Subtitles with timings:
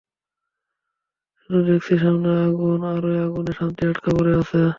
[1.39, 4.61] শুধু দেখছি, সামনে আগুন, আর ঐ আগুনে শান্তি আটকা পরে আছে।